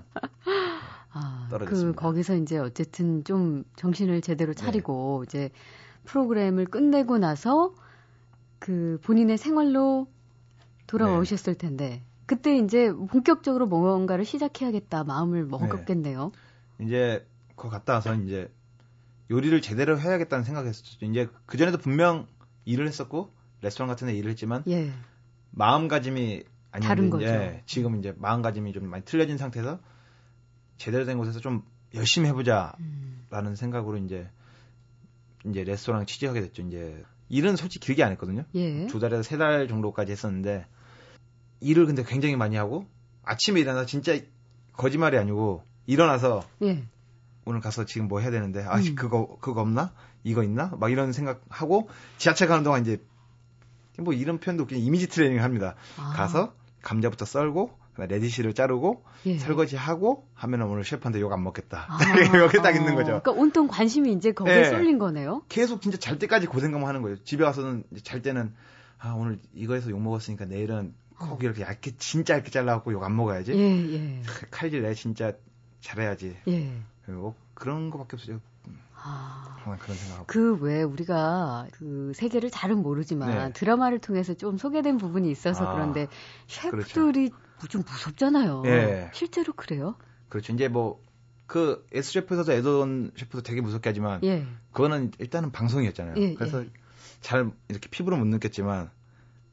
[1.13, 2.01] 아, 그 떨어졌습니다.
[2.01, 5.51] 거기서 이제 어쨌든 좀 정신을 제대로 차리고 이제
[6.05, 7.75] 프로그램을 끝내고 나서
[8.59, 10.07] 그 본인의 생활로
[10.87, 16.33] 돌아오셨을 텐데 그때 이제 본격적으로 뭔가를 시작해야겠다 마음을 먹었겠네요.
[16.81, 17.27] 이제
[17.59, 18.51] 거 갔다 와서 이제
[19.31, 21.05] 요리를 제대로 해야겠다는 생각했었죠.
[21.05, 22.27] 이제 그 전에도 분명
[22.65, 24.91] 일을 했었고 레스토랑 같은 데 일을 했지만 예.
[25.51, 27.25] 마음가짐이 아니었는데 다른 거죠.
[27.27, 29.81] 이제 지금 이제 마음가짐이 좀 많이 틀려진 상태에서
[30.77, 31.63] 제대로 된 곳에서 좀
[31.95, 34.31] 열심히 해보자라는 음, 생각으로 이제
[35.47, 36.63] 이제 레스토랑 취직하게 됐죠.
[36.63, 38.45] 이제 일은 솔직히 길게 안 했거든요.
[38.55, 38.87] 예.
[38.87, 40.67] 두 달에서 세 달 정도까지 했었는데
[41.61, 42.87] 일을 근데 굉장히 많이 하고
[43.25, 44.19] 아침에 일어나서 진짜
[44.73, 46.85] 거짓말이 아니고 일어나서 예.
[47.49, 48.95] 오늘 가서 지금 뭐 해야 되는데 아 음.
[48.95, 53.03] 그거 그거 없나 이거 있나 막 이런 생각하고 지하철 가는 동안 이제
[53.99, 55.75] 뭐 이런 표현도 웃긴 이미지 트레이닝 합니다.
[55.97, 59.39] 아, 가서 감자부터 썰고 radish를 자르고 예.
[59.39, 61.87] 설거지하고 하면 오늘 셰프한테 욕 안 먹겠다.
[61.89, 61.99] 아,
[62.37, 63.07] 이렇게 딱 어, 있는 거죠.
[63.23, 64.65] 그러니까 온통 관심이 이제 거기에 예.
[64.67, 65.43] 쏠린 거네요.
[65.49, 67.17] 계속 진짜 잘 때까지 그 생각만 하는 거예요.
[67.25, 68.55] 집에 와서는 잘 때는
[68.99, 73.53] 아 오늘 이거에서 욕 먹었으니까 내일은 꼭 이렇게 얇게 진짜 얇게 잘라갖고 욕 안 먹어야지.
[73.53, 73.57] 어.
[73.57, 73.61] 예,
[73.95, 74.23] 예.
[74.53, 75.33] 칼질 내 진짜
[75.81, 76.37] 잘해야지.
[77.09, 77.13] 예.
[77.13, 78.41] 그리고 그런 거밖에 없어요.
[78.95, 79.55] 아.
[79.81, 80.27] 그런 생각하고.
[80.27, 83.53] 그왜 우리가 그 세계를 잘은 모르지만 네.
[83.53, 86.09] 드라마를 통해서 좀 소개된 부분이 있어서 아, 그런데
[86.47, 87.31] 셰프들이
[87.69, 88.63] 좀 무섭잖아요.
[88.67, 89.11] 예.
[89.13, 89.95] 실제로 그래요?
[90.29, 90.53] 그렇죠.
[90.53, 91.01] 이제 뭐
[91.49, 94.47] 그 S 셰프에서도 에돈 셰프도 되게 무섭게 하지만 예.
[94.71, 96.15] 그거는 일단은 방송이었잖아요.
[96.19, 96.69] 예, 그래서 예.
[97.23, 98.91] 잘 이렇게 피부로 못 느꼈지만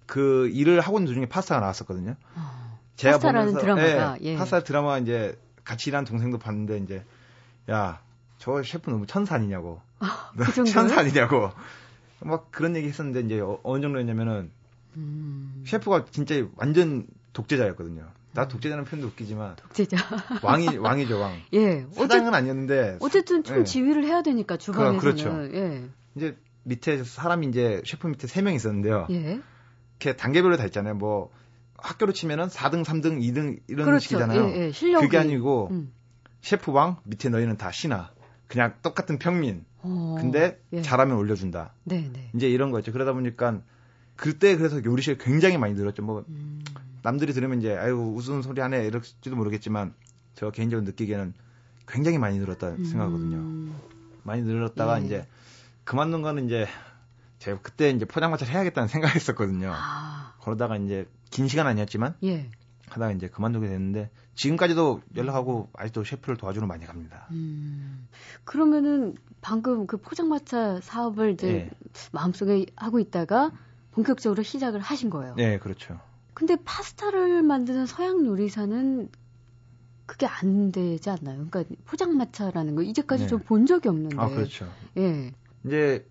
[0.05, 2.15] 그 일을 하고 있는 도중에 파스타가 나왔었거든요.
[2.35, 4.35] 어, 제가 파스타라는 보면서 드라마가, 예, 예.
[4.35, 7.05] 파스타 드라마 이제 같이 일한 동생도 봤는데 이제
[7.69, 7.99] 야
[8.37, 9.81] 저 셰프 너무 천사 아니냐고
[10.37, 10.65] 그?
[10.65, 11.49] 천사 아니냐고
[12.21, 14.51] 막 그런 얘기 했었는데 이제 어, 어느 정도였냐면은
[14.97, 18.05] 음, 셰프가 진짜 완전 독재자였거든요.
[18.33, 19.97] 나 독재자는 표현도 웃기지만 독재자.
[20.43, 21.33] 왕이 왕이죠 왕.
[21.53, 21.85] 예.
[21.93, 23.63] 사장은 아니었는데 어쨌든 총 예.
[23.63, 24.99] 지휘를 해야 되니까 주방에서는.
[24.99, 25.29] 그렇죠.
[25.55, 25.85] 예.
[26.15, 29.07] 이제 밑에 사람이 이제 셰프 밑에 세 명 있었는데요.
[29.11, 29.39] 예.
[29.99, 30.95] 이렇게 단계별로 다 있잖아요.
[30.95, 31.31] 뭐
[31.77, 34.03] 학교로 치면은 4등, 3등, 2등 이런 그렇죠.
[34.03, 34.45] 식이잖아요.
[34.49, 34.71] 예, 예.
[34.71, 35.05] 실력이.
[35.05, 35.91] 그게 아니고 음.
[36.45, 38.11] 셰프 왕 밑에 너희는 다 신하.
[38.45, 39.65] 그냥 똑같은 평민.
[39.79, 40.83] 어, 근데 예.
[40.83, 41.73] 잘하면 올려준다.
[41.85, 42.29] 네, 네.
[42.35, 42.91] 이제 이런 거였죠.
[42.91, 43.61] 그러다 보니까
[44.15, 46.03] 그때 그래서 요리실 굉장히 많이 늘었죠.
[46.03, 46.63] 뭐 음,
[47.01, 49.95] 남들이 들으면 이제 아이고 무슨 소리 하네 이럴지도 모르겠지만
[50.35, 51.33] 저 개인적으로 느끼기에는
[51.87, 53.37] 굉장히 많이 늘었다 생각하거든요.
[53.37, 53.75] 음,
[54.21, 55.05] 많이 늘었다가 예.
[55.05, 55.27] 이제
[55.83, 56.67] 그만둔 거는 이제
[57.39, 59.71] 제가 그때 이제 포장마차를 해야겠다는 생각했었거든요.
[59.73, 62.51] 아, 그러다가 이제 긴 시간 아니었지만 예.
[62.87, 67.27] 하다가 이제 그만두게 됐는데 지금까지도 연락하고 아직도 셰프를 도와주러 많이 갑니다.
[67.31, 68.07] 음,
[68.43, 71.69] 그러면은 방금 그 포장마차 사업을 이제 예.
[72.11, 73.51] 마음속에 하고 있다가
[73.91, 75.35] 본격적으로 시작을 하신 거예요.
[75.35, 75.99] 네, 그렇죠.
[76.33, 79.09] 근데 파스타를 만드는 서양 요리사는
[80.05, 81.47] 그게 안 되지 않나요?
[81.49, 83.29] 그러니까 포장마차라는 거 이제까지 네.
[83.29, 84.17] 좀본 적이 없는데.
[84.19, 84.67] 아, 그렇죠.
[84.97, 85.31] 예.
[85.65, 86.05] 이제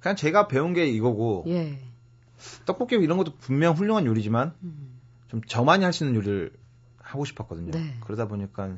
[0.00, 1.78] 그냥 제가 배운 게 이거고 예.
[2.64, 4.91] 떡볶이 이런 것도 분명 훌륭한 요리지만 음,
[5.32, 6.52] 좀 저만이 할 수 있는 요리를
[6.98, 7.70] 하고 싶었거든요.
[7.70, 7.96] 네.
[8.02, 8.76] 그러다 보니까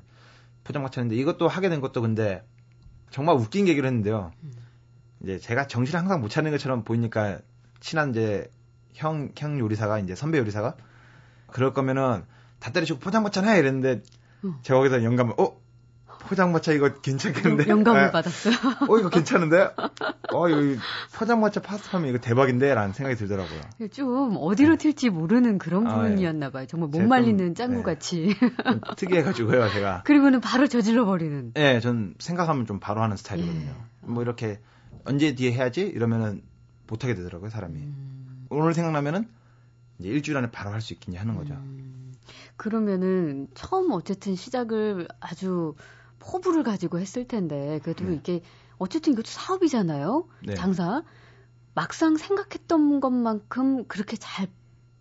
[0.63, 2.47] 포장마차인데 이것도 하게 된 것도 근데
[3.11, 4.31] 정말 웃긴 계기로 했는데요.
[4.45, 4.53] 음.
[5.21, 7.41] 이제 제가 정신을 항상 못 차리는 것처럼 보이니까
[7.81, 8.49] 친한 이제
[8.93, 10.77] 형, 형 요리사가 이제 선배 요리사가
[11.49, 12.25] 그럴 거면은
[12.61, 14.03] 다 때려치고 포장마차 해 이랬는데
[14.45, 14.55] 음.
[14.63, 15.61] 제가 거기서 영감을 어
[16.27, 18.55] 포장마차 이거 괜찮겠는데 영감을 아, 받았어요.
[18.89, 19.71] 어 이거 괜찮은데
[20.33, 20.81] 어 이거
[21.15, 23.61] 포장마차 파스타면 이거 대박인데 라는 생각이 들더라고요.
[23.93, 26.11] 좀 어디로 튈지 모르는 그런 아, 예.
[26.11, 26.67] 분이었나 봐요.
[26.67, 27.83] 정말 못 말리는 짱구 네.
[27.83, 28.35] 같이.
[28.97, 30.03] 특이해가지고요 제가.
[30.07, 31.53] 그리고는 바로 저질러 버리는.
[31.57, 33.67] 예, 전 생각하면 좀 바로 하는 스타일이거든요.
[33.67, 33.75] 예.
[34.01, 34.61] 뭐 이렇게
[35.05, 36.43] 언제 뒤에 해야지 이러면은
[36.87, 37.79] 못하게 되더라고요 사람이.
[37.79, 39.29] 음, 오늘 생각나면은
[39.99, 41.55] 이제 일주일 안에 바로 할 수 있겠냐 하는 거죠.
[41.55, 42.13] 음,
[42.57, 45.75] 그러면은 처음 어쨌든 시작을 아주
[46.25, 48.15] 포부를 가지고 했을 텐데 그래도 네.
[48.15, 48.43] 이게
[48.79, 50.27] 어쨌든 이것도 사업이잖아요.
[50.47, 50.55] 네.
[50.55, 51.03] 장사.
[51.75, 54.49] 막상 생각했던 것만큼 그렇게 잘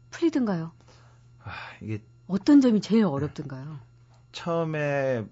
[0.09, 0.71] 풀리던가요?
[1.43, 3.79] 아, 이게 어떤 점이 제일 어렵던가요?
[4.31, 5.29] 처음에는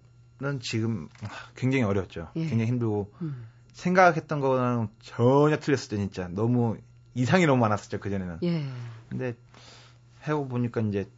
[0.62, 1.10] 지금
[1.56, 2.30] 굉장히 어려웠죠.
[2.36, 2.42] 예.
[2.42, 6.78] 굉장히 힘들고 음, 생각했던 거랑 전혀 틀렸을 때 진짜 너무
[7.16, 8.40] 이상이 너무 많았었죠 그 전에는.
[8.44, 8.70] 예.
[9.10, 9.36] 근데
[10.24, 11.10] 해고 보니까 이제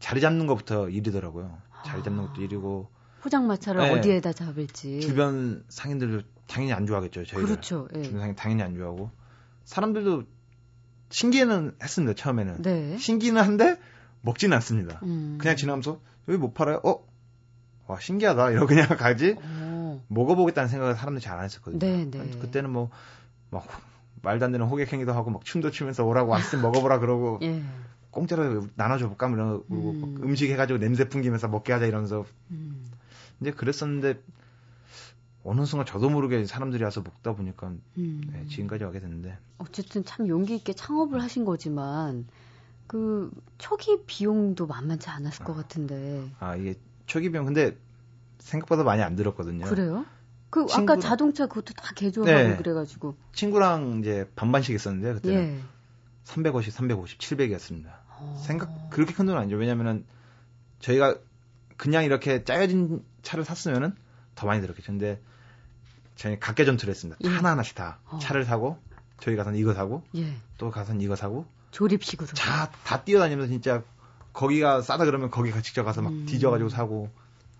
[0.00, 1.58] 자리 잡는 것부터 일이더라고요.
[1.84, 2.28] 자리 잡는 아.
[2.28, 2.88] 것도 일이고
[3.26, 3.90] 포장마차를 네.
[3.98, 5.00] 어디에다 잡을지.
[5.00, 7.24] 주변 상인들도 당연히 안 좋아하겠죠.
[7.24, 7.48] 저희를.
[7.48, 7.88] 그렇죠.
[7.96, 8.02] 예.
[8.02, 9.10] 주변 상인 당연히 안 좋아하고
[9.64, 10.22] 사람들도
[11.10, 12.62] 신기는 했습니다 처음에는.
[12.62, 12.96] 네.
[12.98, 13.78] 신기는 한데
[14.22, 15.00] 먹지는 않습니다.
[15.02, 15.38] 음.
[15.40, 16.80] 그냥 지나면서 여기 못 팔아요?
[16.84, 17.04] 어?
[17.88, 20.02] 와 신기하다 이러고 그냥 가지 어.
[20.08, 21.78] 먹어보겠다는 생각을 사람들이 잘 안 했었거든요.
[21.78, 22.30] 네, 네.
[22.40, 22.90] 그때는 뭐
[23.50, 23.66] 막
[24.22, 27.62] 말도 안 되는 호객행위도 하고 막 춤도 추면서 오라고 왔으면 먹어보라 그러고 예.
[28.10, 30.16] 공짜로 나눠줘 볼까 뭐 이러고 음.
[30.22, 30.34] 음.
[30.34, 32.75] 식 해가지고 냄새 풍기면서 먹게 하자 이러면서 음.
[33.40, 34.20] 이제 그랬었는데
[35.44, 38.20] 어느 순간 저도 모르게 사람들이 와서 먹다 보니까 음.
[38.32, 42.26] 네, 지금까지 와게 됐는데 어쨌든 참 용기 있게 창업을 하신 거지만
[42.86, 46.74] 그 초기 비용도 만만치 않았을 것 같은데 아 이게
[47.06, 47.76] 초기 비용 근데
[48.38, 49.66] 생각보다 많이 안 들었거든요.
[49.66, 50.04] 그래요?
[50.50, 52.56] 그 아까 친구랑- 자동차 그것도 다 개조하고 네.
[52.56, 55.60] 그래가지고 친구랑 이제 반반씩 했었는데 그때는 예
[56.24, 57.86] 350, 350, 700이었습니다.
[58.18, 58.42] 어.
[58.44, 59.56] 생각 그렇게 큰 돈은 아니죠.
[59.56, 60.04] 왜냐면은
[60.80, 61.16] 저희가
[61.76, 63.94] 그냥 이렇게 짜여진 차를 샀으면은
[64.34, 64.86] 더 많이 들었겠죠.
[64.92, 65.20] 근데
[66.16, 67.18] 저희 각계 전투를 했습니다.
[67.24, 67.28] 예.
[67.28, 68.18] 하나 하나씩 다 어.
[68.18, 68.78] 차를 사고
[69.20, 70.26] 저희 가서는 이거 사고 예
[70.58, 73.82] 또 가서는 이거 사고 조립식으로 차다 뛰어다니면서 진짜
[74.32, 76.26] 거기가 싸다 그러면 거기 가 직접 가서 막 음.
[76.26, 77.10] 뒤져가지고 사고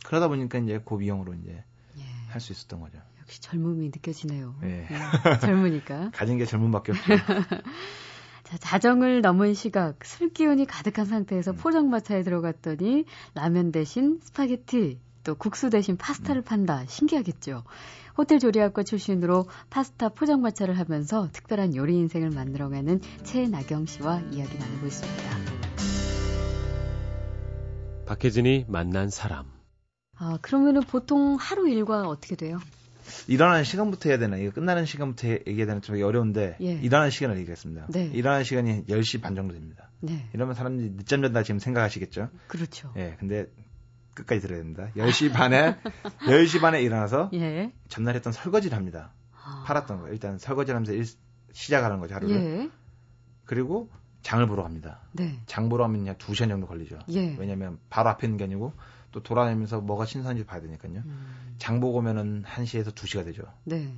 [0.04, 1.62] 그러다 보니까 이제 그 비용으로 이제
[1.98, 2.02] 예.
[2.28, 2.98] 할수 있었던 거죠.
[3.20, 4.54] 역시 젊음이 느껴지네요.
[4.62, 4.88] 예.
[4.90, 6.10] 예, 젊으니까.
[6.14, 7.04] 가진 게 젊음밖에 없죠.
[8.46, 11.56] 자, 자정을 넘은 시각, 술 기운이 가득한 상태에서 음.
[11.56, 13.04] 포장마차에 들어갔더니
[13.34, 15.98] 라면 대신 스파게티, 또 국수 대신 음.
[15.98, 16.86] 파스타를 판다.
[16.86, 17.64] 신기하겠죠.
[18.16, 25.22] 호텔 조리학과 출신으로 파스타 포장마차를 하면서 특별한 요리 인생을 만들어가는 채낙영 씨와 이야기 나누고 있습니다.
[28.06, 29.46] 박혜진이 만난 사람.
[30.18, 32.60] 아, 그러면은 보통 하루 일과 어떻게 돼요?
[33.28, 34.36] 일어나는 시간부터 해야 되나?
[34.36, 35.80] 이거 끝나는 시간부터 해- 얘기해야 되나?
[35.80, 36.72] 좀 어려운데 예.
[36.72, 37.86] 일어나는 시간을 얘기했습니다.
[37.90, 38.06] 네.
[38.12, 39.90] 일어나는 시간이 10시 반 정도 됩니다.
[40.00, 42.28] 네, 이러면 사람들이 늦잠 잔다 지금 생각하시겠죠?
[42.48, 42.92] 그렇죠.
[42.96, 43.46] 예, 근데
[44.14, 44.88] 끝까지 들어야 됩니다.
[44.96, 45.76] 10시 반에
[46.26, 47.72] 10시 반에 일어나서 예.
[47.88, 49.12] 전날 했던 설거지를 합니다.
[49.32, 50.08] 아, 팔았던 거.
[50.08, 51.06] 일단 설거지를 하면서 일-
[51.52, 52.36] 시작하는 거죠, 하루를.
[52.36, 52.70] 예.
[53.44, 53.90] 그리고
[54.22, 55.00] 장을 보러 갑니다.
[55.12, 55.38] 네.
[55.46, 56.98] 장 보러 하면 그냥 2시간 정도 걸리죠.
[57.10, 57.36] 예.
[57.38, 58.72] 왜냐면 바로 앞에 있는 게 아니고
[59.16, 60.92] 또 돌아다니면서 뭐가 신선한지 봐야 되니까요.
[61.06, 63.44] 음, 장 보고 오면은 1시에서 2시가 되죠.
[63.64, 63.94] 네.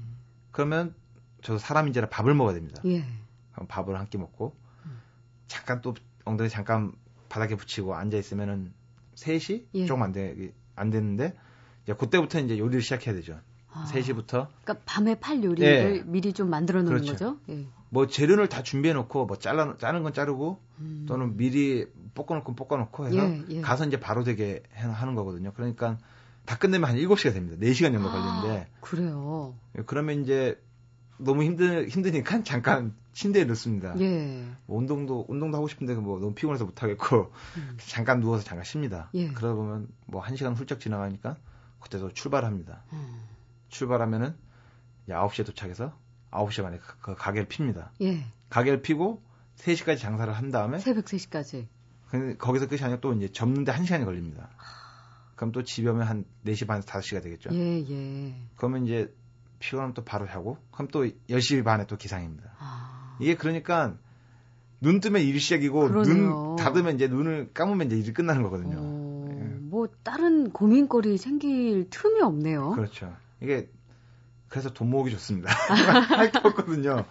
[0.52, 0.94] 그러면
[1.42, 2.80] 저도 사람인지라 밥을 먹어야 됩니다.
[2.86, 3.04] 예.
[3.52, 4.54] 그럼 밥을 한 끼 먹고
[4.86, 5.00] 음.
[5.48, 6.92] 잠깐 또 엉덩이 잠깐
[7.28, 8.72] 바닥에 붙이고 앉아 있으면은
[9.16, 9.86] 3시 예.
[9.86, 11.34] 조금 안 돼, 안 됐는데
[11.82, 13.40] 이제 그때부터 이제 요리를 시작해야 되죠.
[13.72, 16.02] 아, 3시부터 그러니까 밤에 팔 요리를 예.
[16.06, 17.12] 미리 좀 만들어 놓는 그렇죠.
[17.12, 17.38] 거죠?
[17.48, 17.66] 예.
[17.90, 21.06] 뭐 재료를 다 준비해 놓고 뭐 잘라 자른 건 자르고 음.
[21.08, 21.88] 또는 미리
[22.26, 23.60] 볶아 놓고 볶아 놓고 해서 예, 예.
[23.60, 25.52] 가서 이제 바로 되게 해- 하는 거거든요.
[25.52, 25.98] 그러니까
[26.44, 27.56] 다 끝내면 한 7시가 됩니다.
[27.60, 29.54] 4시간 정도 걸리는데 아, 그래요.
[29.86, 30.60] 그러면 이제
[31.18, 33.98] 너무 힘드 힘드니까 잠깐 침대에 넣습니다.
[34.00, 34.44] 예.
[34.66, 37.76] 뭐 운동도 운동도 하고 싶은데 뭐 너무 피곤해서 못 하겠고 음.
[37.86, 39.10] 잠깐 누워서 잠깐 쉽니다.
[39.14, 39.28] 예.
[39.28, 41.36] 그러다 보면 뭐 한 시간 훌쩍 지나가니까
[41.80, 42.82] 그때도 출발합니다.
[42.92, 43.20] 음.
[43.68, 44.34] 출발하면은
[45.04, 45.92] 이제 9시에 도착해서
[46.30, 47.92] 9시 반에 그, 그 가게를 핍니다.
[48.00, 48.24] 예.
[48.50, 49.22] 가게를 피고
[49.56, 51.66] 3시까지 장사를 한 다음에 새벽 3시까지.
[52.10, 54.48] 근데 거기서 끝이 아니라 또 이제 접는데 1시간이 걸립니다.
[55.36, 57.50] 그럼 또 집에 오면 한 4시 반에서 5시가 되겠죠.
[57.52, 58.34] 예, 예.
[58.56, 59.14] 그러면 이제
[59.60, 62.50] 피곤하면 또 바로 자고 그럼 또 10시 반에 또 기상입니다.
[62.58, 63.16] 아.
[63.20, 63.94] 이게 그러니까
[64.80, 66.14] 눈 뜨면 일이 시작이고 그러네요.
[66.14, 68.76] 눈 닫으면 이제 눈을 감으면 이제 일이 끝나는 거거든요.
[68.80, 69.44] 어, 예.
[69.60, 72.70] 뭐 다른 고민거리 생길 틈이 없네요.
[72.70, 73.14] 그렇죠.
[73.42, 73.68] 이게
[74.48, 75.50] 그래서 돈 모으기 좋습니다.
[76.16, 77.04] 할 게 없거든요.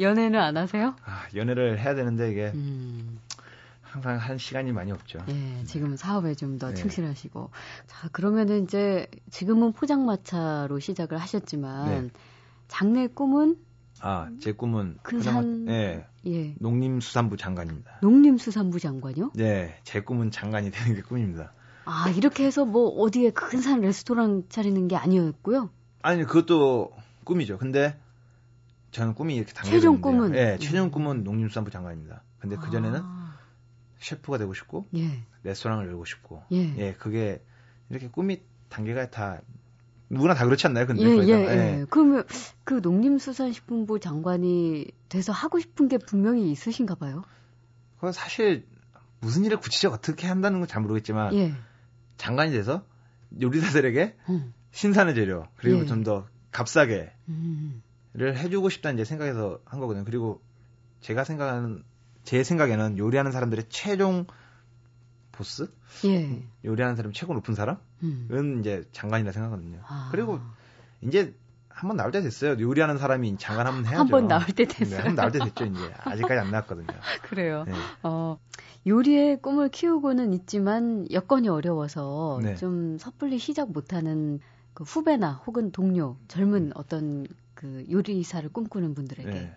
[0.00, 0.96] 연애는 안 하세요?
[1.04, 3.18] 아, 연애를 해야 되는데 이게 음.
[3.90, 5.18] 항상 한 시간이 많이 없죠.
[5.28, 6.74] 예, 지금은 사업에 좀더 네.
[6.74, 7.50] 충실하시고.
[7.86, 12.10] 자, 그러면은 이제 지금은 포장마차로 시작을 하셨지만 네.
[12.68, 13.56] 장래 꿈은
[14.02, 17.98] 아, 제 꿈은 근산- 네, 예, 농림수산부 장관입니다.
[18.00, 19.32] 농림수산부 장관요?
[19.34, 21.52] 네, 제 꿈은 장관이 되는 게 꿈입니다.
[21.84, 25.70] 아, 이렇게 해서 뭐 어디에 근사한 레스토랑 차리는 게 아니었고요.
[26.02, 26.92] 아니, 그것도
[27.24, 27.58] 꿈이죠.
[27.58, 27.98] 근데
[28.92, 30.32] 저는 꿈이 이렇게 당겨졌는데 최종 꿈은?
[30.32, 30.90] 네, 최종 음.
[30.92, 32.22] 꿈은 농림수산부 장관입니다.
[32.38, 33.19] 근데 그 전에는 아,
[34.00, 36.74] 셰프가 되고 싶고 예, 레스토랑을 열고 싶고 예.
[36.78, 37.42] 예, 그게
[37.90, 39.40] 이렇게 꿈이 단계가 다
[40.08, 40.86] 누구나 다 그렇지 않나요?
[40.86, 41.56] 근데 예, 예, 다.
[41.56, 41.86] 예.
[41.88, 42.24] 그러면
[42.64, 47.22] 그 농림수산식품부 장관이 돼서 하고 싶은 게 분명히 있으신가 봐요.
[47.96, 48.66] 그거 사실
[49.20, 51.54] 무슨 일을 구체적으로 어떻게 한다는 건 잘 모르겠지만 예.
[52.16, 52.84] 장관이 돼서
[53.40, 54.54] 요리사들에게 음.
[54.72, 55.86] 신선한 재료 그리고 예.
[55.86, 57.82] 좀더 값싸게를 음.
[58.18, 60.04] 해주고 싶다는 이제 생각에서 한 거거든요.
[60.04, 60.40] 그리고
[61.00, 61.84] 제가 생각하는
[62.24, 64.26] 제 생각에는 요리하는 사람들의 최종
[65.32, 65.72] 보스
[66.04, 66.42] 예.
[66.64, 68.56] 요리하는 사람 최고 높은 사람은 음.
[68.60, 69.80] 이제 장관이라 생각하거든요.
[69.86, 70.08] 아.
[70.12, 70.38] 그리고
[71.02, 71.34] 이제
[71.68, 72.56] 한 번 나올 때 됐어요.
[72.60, 73.98] 요리하는 사람이 장관 한번 해야죠.
[74.00, 74.98] 한 번 나올 때 네, 됐어요.
[74.98, 75.64] 한번 나올 때 됐죠.
[75.64, 76.86] 이제 아직까지 안 나왔거든요.
[77.22, 77.64] 그래요.
[77.66, 77.72] 네.
[78.02, 78.38] 어,
[78.86, 82.54] 요리의 꿈을 키우고는 있지만 여건이 어려워서 네.
[82.56, 84.40] 좀 섣불리 시작 못하는
[84.74, 89.56] 그 후배나 혹은 동료, 젊은 어떤 그 요리사를 꿈꾸는 분들에게 네.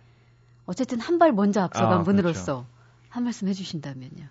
[0.65, 2.65] 어쨌든 한 발 먼저 앞서간 아, 분으로서
[3.09, 4.25] 한 말씀 해주신다면요.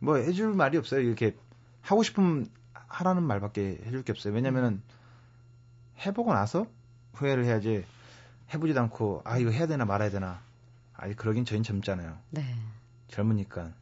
[0.00, 1.00] 뭐 해줄 말이 없어요.
[1.00, 1.36] 이렇게
[1.80, 4.32] 하고 싶으면 하라는 말밖에 해줄 게 없어요.
[4.34, 4.82] 왜냐면은
[6.04, 6.66] 해보고 나서
[7.14, 7.84] 후회를 해야지
[8.52, 10.40] 해보지도 않고 아 이거 해야 되나 말아야 되나
[10.94, 12.18] 아직 그러긴 저희는 젊잖아요.
[12.30, 12.54] 네.
[13.08, 13.72] 젊으니까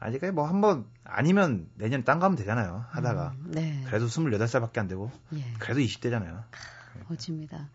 [0.00, 2.84] 아직까지 뭐 한번 아니면 내년 딴 가면 되잖아요.
[2.90, 3.82] 하다가 음, 네.
[3.86, 5.44] 그래도 28살밖에 안 되고 예.
[5.58, 6.44] 그래도 20대잖아요.
[7.08, 7.68] 멋집니다.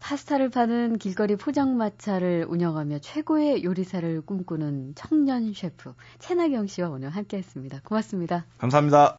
[0.00, 7.80] 파스타를 파는 길거리 포장마차를 운영하며 최고의 요리사를 꿈꾸는 청년 셰프 채나경 씨와 오늘 함께했습니다.
[7.84, 8.46] 고맙습니다.
[8.58, 9.16] 감사합니다.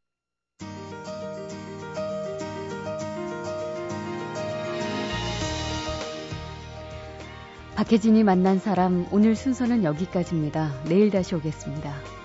[7.76, 10.84] 박혜진이 만난 사람 오늘 순서는 여기까지입니다.
[10.86, 12.17] 내일 다시 오겠습니다.